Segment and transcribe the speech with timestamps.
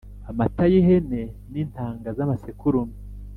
[0.29, 1.21] Amata y ihene
[1.51, 2.95] n intanga z amasekurume